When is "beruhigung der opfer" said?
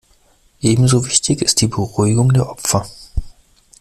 1.67-2.89